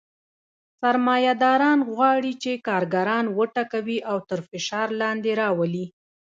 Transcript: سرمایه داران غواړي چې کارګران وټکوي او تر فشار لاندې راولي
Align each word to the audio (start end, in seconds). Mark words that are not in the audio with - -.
سرمایه 0.79 1.33
داران 1.43 1.79
غواړي 1.91 2.33
چې 2.43 2.51
کارګران 2.67 3.25
وټکوي 3.37 3.97
او 4.09 4.17
تر 4.29 4.39
فشار 4.49 4.87
لاندې 5.01 5.31
راولي 5.41 5.85